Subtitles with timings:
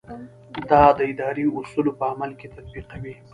[0.69, 3.13] دا د ادارې اصول په عمل کې تطبیقوي.